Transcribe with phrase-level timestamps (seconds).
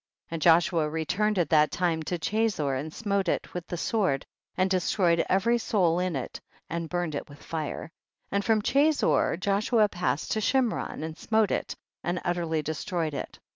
[0.29, 0.33] 45.
[0.35, 4.25] And Joshua returned at that time to Chazor and smote it with the sword
[4.57, 7.91] and destroyed every soul in it, and burned it with fire,
[8.31, 13.37] and from Chazor, Joshua passed to Shimron and smote it and utterly destroyed it.